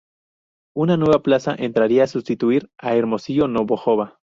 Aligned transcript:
Una 0.75 0.97
nueva 0.97 1.21
plaza 1.21 1.53
entraría 1.55 2.05
a 2.05 2.07
sustituir 2.07 2.71
a 2.79 2.95
Hermosillo: 2.95 3.47
Navojoa. 3.47 4.19